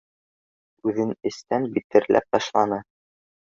Үҙен 0.91 1.13
эстән 1.31 1.69
битәрләп 1.77 2.29
ташланы 2.39 2.85